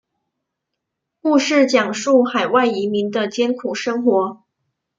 [1.21, 4.45] 故事讲述海外移民的艰苦生活。